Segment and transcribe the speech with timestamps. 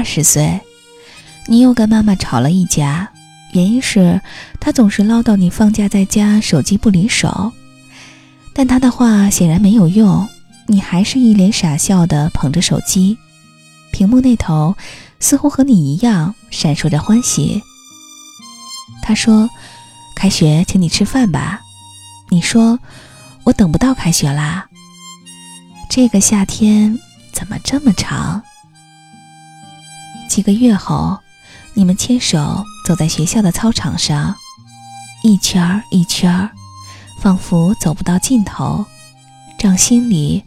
[0.00, 0.58] 二十岁，
[1.46, 3.10] 你又跟妈妈吵了一架，
[3.52, 4.18] 原因是
[4.58, 7.52] 她总是唠叨你放假在家手机不离手。
[8.54, 10.26] 但她的话显然没有用，
[10.66, 13.18] 你还是一脸傻笑的捧着手机，
[13.92, 14.74] 屏幕那头
[15.18, 17.62] 似乎和你一样闪烁着欢喜。
[19.02, 19.50] 她说
[20.16, 21.60] ：“开学请你吃饭吧。”
[22.32, 22.78] 你说
[23.44, 24.66] ：“我等不到开学啦。”
[25.90, 26.98] 这个夏天
[27.34, 28.42] 怎么这么长？
[30.30, 31.18] 几个月后，
[31.74, 34.32] 你们牵手走在学校的操场上，
[35.24, 36.50] 一圈儿一圈儿，
[37.20, 38.86] 仿佛走不到尽头。
[39.58, 40.44] 掌心里，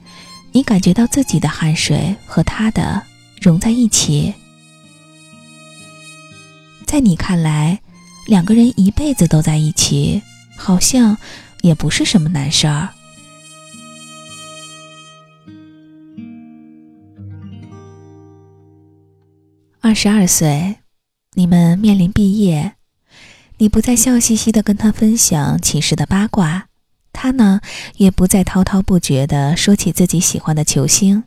[0.53, 3.03] 你感觉到自己的汗水和他的
[3.41, 4.33] 融在一起。
[6.87, 7.81] 在你看来，
[8.25, 10.21] 两个人一辈子都在一起，
[10.55, 11.17] 好像
[11.59, 12.87] 也不是什么难事儿。
[19.85, 20.77] 二十二岁，
[21.33, 22.75] 你们面临毕业，
[23.57, 26.69] 你不再笑嘻嘻的跟他分享寝室的八卦，
[27.11, 27.59] 他呢
[27.97, 31.25] 也不再滔滔不绝的说起自己喜欢的球星。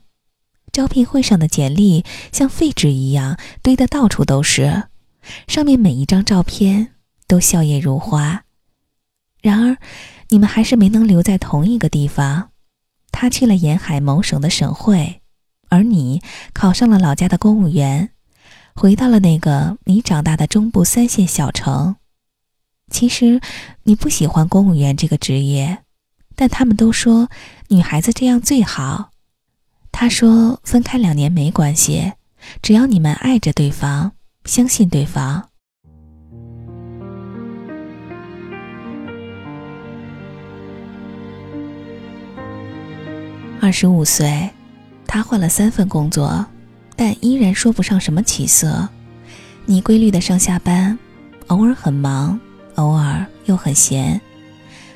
[0.72, 2.02] 招聘会上的简历
[2.32, 4.84] 像废纸一样堆得到处都是，
[5.46, 6.94] 上面每一张照片
[7.28, 8.44] 都笑靥如花。
[9.42, 9.76] 然而，
[10.30, 12.48] 你们还是没能留在同一个地方。
[13.12, 15.20] 他去了沿海某省的省会，
[15.68, 16.22] 而你
[16.54, 18.12] 考上了老家的公务员。
[18.76, 21.96] 回到了那个你长大的中部三线小城。
[22.90, 23.40] 其实
[23.84, 25.78] 你不喜欢公务员这个职业，
[26.36, 27.30] 但他们都说
[27.68, 29.10] 女孩子这样最好。
[29.90, 32.12] 他说分开两年没关系，
[32.60, 34.12] 只要你们爱着对方，
[34.44, 35.48] 相信对方。
[43.58, 44.50] 二十五岁，
[45.06, 46.46] 他换了三份工作。
[46.96, 48.88] 但依然说不上什么起色。
[49.66, 50.98] 你规律的上下班，
[51.48, 52.38] 偶尔很忙，
[52.76, 54.20] 偶尔又很闲。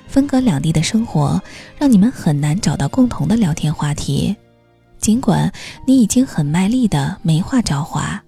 [0.08, 1.40] 分隔两地的生活
[1.78, 4.34] 让你们很难找到共同的聊天话题，
[4.98, 5.52] 尽管
[5.86, 8.22] 你已经很卖力的没话找话。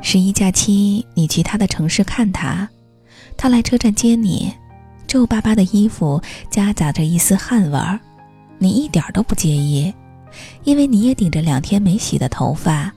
[0.00, 2.68] 十一假期，你去他的城市看他，
[3.36, 4.52] 他来车站接你，
[5.06, 8.00] 皱巴巴的衣服夹杂着一丝汗味儿。
[8.62, 9.92] 你一点都不介意，
[10.64, 12.92] 因为你也顶着两天没洗的头发。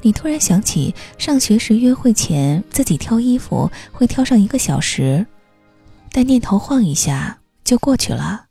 [0.00, 5.26] 你突然想起上学时约会前自己挑衣服会挑上一个小时，
[6.10, 8.46] 但念头晃一下就过去了。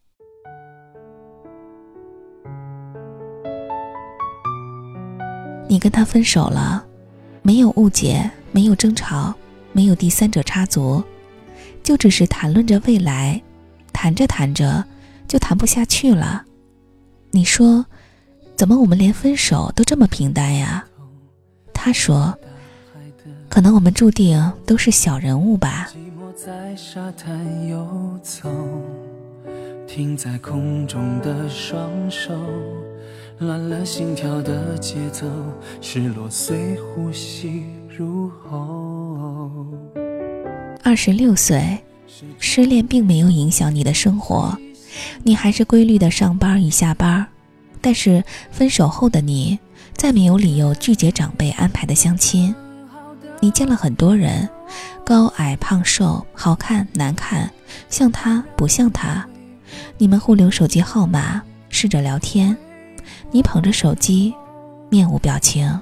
[5.67, 6.85] 你跟他分手了，
[7.41, 9.33] 没有误解，没有争吵，
[9.71, 11.03] 没有第三者插足，
[11.81, 13.41] 就只是谈论着未来，
[13.91, 14.85] 谈着谈着。
[15.27, 16.45] 就谈不下去了，
[17.31, 17.85] 你说，
[18.55, 20.85] 怎么我们连分手都这么平淡呀？
[21.73, 22.33] 他说，
[23.49, 25.89] 可能我们注定都是小人物吧。
[29.85, 32.33] 停在空中的双手，
[33.39, 35.25] 乱了心跳的节奏，
[35.81, 39.50] 失落随呼吸入喉。
[40.83, 41.77] 二十六岁，
[42.38, 44.57] 失恋并没有影响你的生活。
[45.23, 47.25] 你还是规律的上班与下班，
[47.81, 49.57] 但是分手后的你
[49.94, 52.53] 再没有理由拒绝长辈安排的相亲。
[53.39, 54.49] 你见了很多人，
[55.05, 57.51] 高矮胖瘦，好看难看，
[57.89, 59.25] 像他不像他。
[59.97, 62.57] 你们互留手机号码，试着聊天。
[63.31, 64.33] 你捧着手机，
[64.89, 65.79] 面无表情。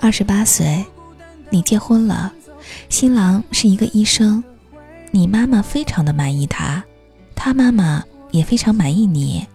[0.00, 0.84] 二十八岁，
[1.52, 2.32] 你结婚了，
[2.88, 4.42] 新郎是一个医生，
[5.10, 6.82] 你妈妈非常的满意他，
[7.34, 9.46] 他妈妈也非常满意你。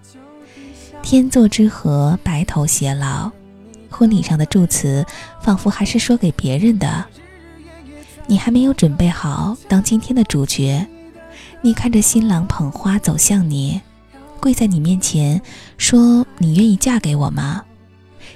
[1.01, 3.31] 天作之合，白头偕老。
[3.89, 5.03] 婚礼上的祝词，
[5.41, 7.03] 仿佛还是说给别人的。
[8.27, 10.85] 你还没有准备好当今天的主角。
[11.63, 13.81] 你看着新郎捧花走向你，
[14.39, 15.41] 跪在你面前，
[15.79, 17.63] 说：“你愿意嫁给我吗？”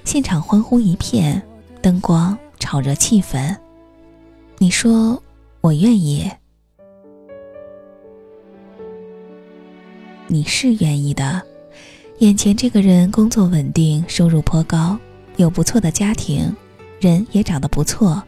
[0.04, 1.44] 现场欢呼一片，
[1.80, 3.58] 灯光炒热气氛。
[4.60, 5.22] 你说
[5.62, 6.30] ：“我愿意。”
[10.28, 11.42] 你是愿意的。
[12.20, 14.96] 眼前这个人工作稳定，收入颇高，
[15.38, 16.56] 有不错的家庭，
[17.00, 18.22] 人也长得不错，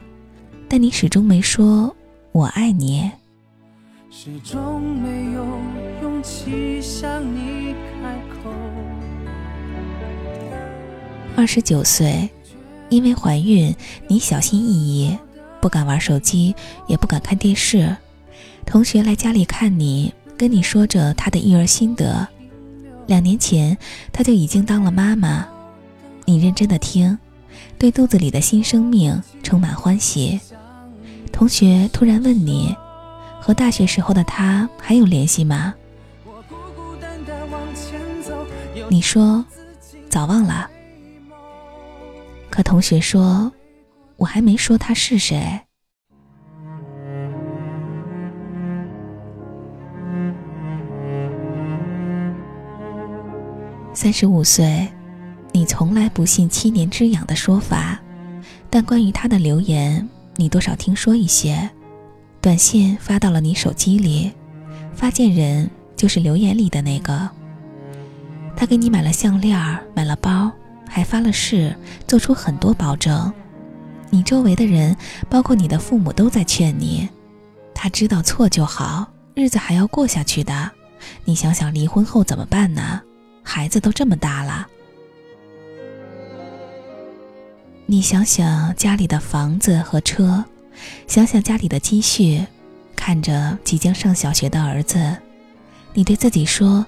[0.67, 1.95] 但你始终没说
[2.33, 3.11] “我爱你”。
[4.09, 5.45] 始终没有
[6.01, 8.49] 勇气向你开口。
[11.35, 12.27] 二十九岁，
[12.93, 13.75] 因为怀孕，
[14.07, 15.17] 你小心翼翼，
[15.59, 16.55] 不敢玩手机，
[16.85, 17.97] 也不敢看电视。
[18.67, 22.27] 同学来家里看你，跟你说着他的育儿心得。
[23.07, 23.75] 两年前，
[24.11, 25.43] 他就已经当了妈妈。
[26.25, 27.17] 你认真的听，
[27.79, 30.39] 对肚子里的新生命充满欢喜。
[31.31, 32.75] 同学突然问你，
[33.41, 35.73] 和大学时候的他还有联系吗？
[38.87, 39.43] 你说
[40.11, 40.69] 早忘了。
[42.53, 43.51] 可同学说，
[44.15, 45.59] 我还没说他是谁。
[53.91, 54.87] 三十五岁，
[55.51, 57.99] 你从来不信七年之痒的说法，
[58.69, 61.67] 但关于他的留言，你多少听说一些。
[62.39, 64.31] 短信发到了你手机里，
[64.93, 67.27] 发件人就是留言里的那个。
[68.55, 69.57] 他给你买了项链，
[69.95, 70.51] 买了包，
[70.93, 71.75] 还发了誓，
[72.07, 73.33] 做出很多保证。
[74.11, 74.95] 你周围的人，
[75.27, 77.09] 包括你的父母，都在劝你，
[77.73, 80.69] 他知道错就好，日子还要过下去的。
[81.25, 83.01] 你想想，离婚后怎么办呢？
[83.41, 84.67] 孩子都这么大了，
[87.87, 90.45] 你想想家里的房子和车，
[91.07, 92.45] 想想家里的积蓄，
[92.95, 95.17] 看着即将上小学的儿子，
[95.95, 96.85] 你对自己说：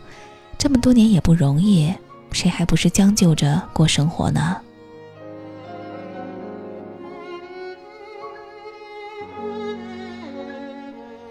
[0.59, 1.91] 这么多年也不容易，
[2.35, 4.57] 谁还不是将就着过生活呢？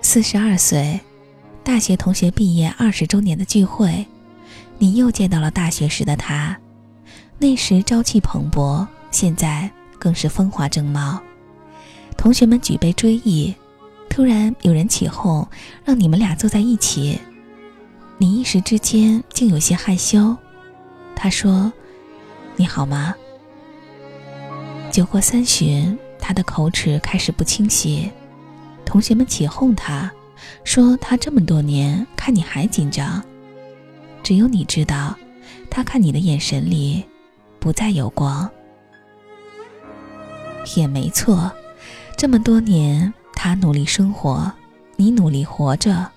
[0.01, 0.99] 四十二岁，
[1.63, 4.07] 大学同学毕业二十周年的聚会。
[4.79, 6.59] 你又见到了大学时的他，
[7.39, 11.21] 那时朝气蓬勃，现在更是风华正茂。
[12.17, 13.55] 同学们举杯追忆，
[14.09, 15.47] 突然有人起哄，
[15.85, 17.21] 让你们俩坐在一起。
[18.17, 20.35] 你一时之间竟有些害羞。
[21.17, 21.73] 他说
[22.57, 23.15] ：“你好吗？”
[24.91, 28.11] 酒过三巡，他的口齿开始不清晰。
[28.85, 30.13] 同学们起哄他，
[30.63, 33.25] 说他这么多年看你还紧张。
[34.23, 35.17] 只有你知道，
[35.71, 37.05] 他看你的眼神里
[37.59, 38.49] 不再有光。
[40.77, 41.51] 也没错，
[42.17, 44.51] 这么多年，他努力生活，
[44.97, 46.09] 你努力活着，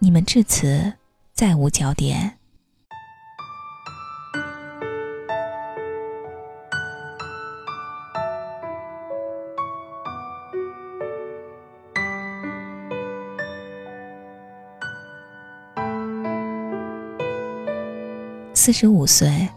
[0.00, 0.92] 你们至此
[1.32, 2.35] 再无焦点。
[18.66, 19.48] 四十五岁，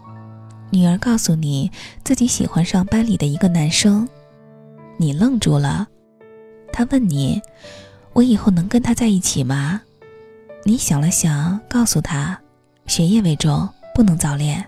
[0.70, 1.68] 女儿告诉你
[2.04, 4.08] 自己喜欢上班里的一个男生，
[4.98, 5.88] 你愣住了。
[6.72, 7.42] 他问你
[8.14, 9.82] ：“我以后能跟他在一起吗？”
[10.62, 12.40] 你想了想，告诉他
[12.86, 14.64] ：“学业为重，不能早恋。”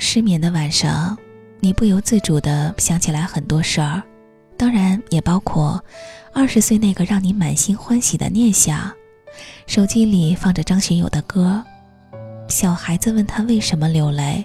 [0.00, 1.18] 失眠的晚上，
[1.60, 4.02] 你不由自主地想起来很多事儿，
[4.56, 5.84] 当然也包括
[6.32, 8.90] 二十岁那个让你满心欢喜的念想。
[9.66, 11.62] 手机里放着张学友的歌。
[12.48, 14.44] 小孩子问他为什么流泪，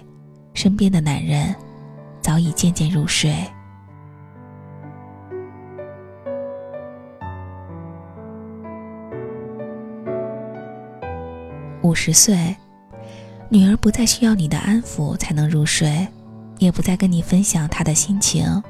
[0.54, 1.54] 身边的男人
[2.20, 3.34] 早已渐渐入睡。
[11.82, 12.54] 五十岁，
[13.48, 16.06] 女儿不再需要你的安抚才能入睡，
[16.58, 18.62] 也不再跟你分享她的心情，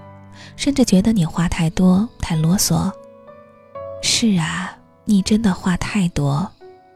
[0.57, 2.93] 甚至觉得你话太多、太啰嗦。
[4.03, 6.51] 是啊，你真的话太多。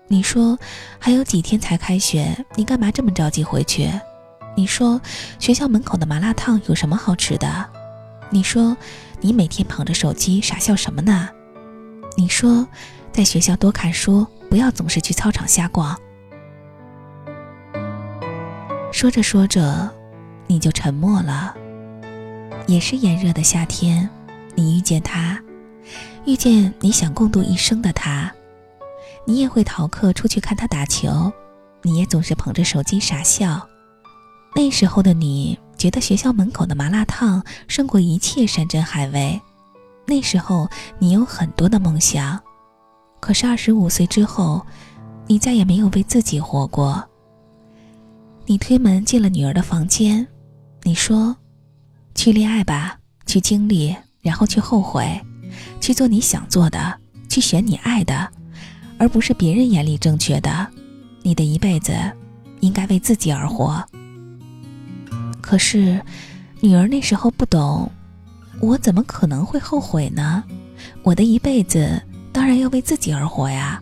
[0.07, 0.59] 你说
[0.99, 3.91] 还有几天才开学，你干嘛这么着急回去？
[4.57, 5.01] 你说
[5.39, 7.69] 学校门口的麻辣烫有什么好吃的？
[8.31, 8.77] 你说
[9.21, 11.29] 你每天捧着手机傻笑什么呢？
[12.17, 12.67] 你说
[13.13, 15.99] 在学校多看书，不要总是去操场瞎逛。
[18.93, 19.91] 说着说着，
[20.47, 21.55] 你就沉默了。
[22.67, 24.09] 也是炎热的夏天，
[24.55, 25.43] 你遇见他，
[26.25, 28.33] 遇见你想共度一生的他，
[29.27, 31.33] 你也会逃课出去看他打球，
[31.83, 33.67] 你也总是捧着手机傻笑。
[34.55, 39.41] 那时候的你觉得学校门口的麻辣烫胜过一切山珍海味，
[40.07, 42.41] 那时候你有很多的梦想，
[43.21, 44.65] 可是二十五岁之后，
[45.27, 47.03] 你再也没有为自己活过。
[48.47, 50.27] 你推门进了女儿的房间，
[50.83, 51.37] 你说。
[52.17, 55.21] 去恋爱吧，去经历，然后去后悔，
[55.81, 56.97] 去做你想做的，
[57.29, 58.31] 去选你爱的，
[58.99, 60.67] 而不是别人眼里正确的。
[61.23, 61.95] 你的一辈子
[62.61, 63.83] 应该为自己而活。
[65.41, 66.01] 可是，
[66.61, 67.91] 女儿那时候不懂，
[68.61, 70.45] 我怎么可能会后悔呢？
[71.03, 73.81] 我的一辈子当然要为自己而活呀。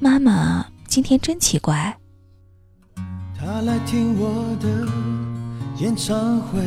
[0.00, 1.96] 妈妈今天真奇怪。
[3.38, 4.88] 他来听我的
[5.82, 6.60] 演唱会。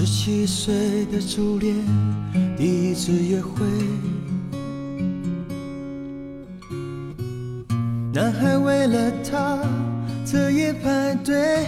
[0.00, 1.74] 十七岁的初恋，
[2.56, 3.66] 第一次约会，
[8.12, 9.58] 男孩为了她
[10.24, 11.66] 彻夜排队，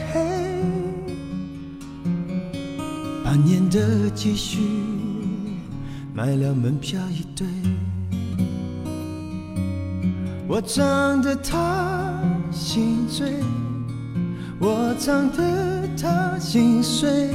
[3.25, 4.61] 半年的积蓄
[6.15, 7.49] 买了门票一对，
[10.47, 12.15] 我唱得她
[12.53, 13.35] 心醉，
[14.61, 17.35] 我唱得她心碎。